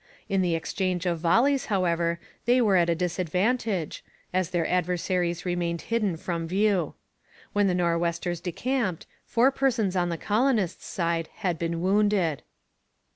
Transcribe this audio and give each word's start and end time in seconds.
In 0.27 0.41
the 0.41 0.55
exchange 0.55 1.05
of 1.05 1.19
volleys, 1.19 1.67
however, 1.67 2.19
they 2.45 2.59
were 2.59 2.75
at 2.75 2.89
a 2.89 2.95
disadvantage, 2.95 4.03
as 4.33 4.49
their 4.49 4.67
adversaries 4.67 5.45
remained 5.45 5.83
hidden 5.93 6.17
from 6.17 6.47
view. 6.47 6.95
When 7.53 7.67
the 7.67 7.75
Nor'westers 7.75 8.41
decamped, 8.41 9.05
four 9.27 9.51
persons 9.51 9.95
on 9.95 10.09
the 10.09 10.17
colonists' 10.17 10.87
side 10.87 11.29
had 11.45 11.59
been 11.59 11.81
wounded. 11.81 12.41